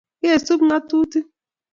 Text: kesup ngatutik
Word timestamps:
kesup 0.21 0.59
ngatutik 0.67 1.25